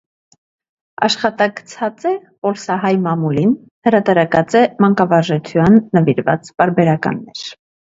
Աշխատակցած 1.07 2.05
է 2.11 2.13
պոլսահայ 2.47 2.93
մամուլին, 3.05 3.53
հրատարակած 3.91 4.57
է 4.63 4.65
մանկավարժութեան 4.87 5.81
նուիրուած 6.01 6.53
պարբերականներ։ 6.61 7.47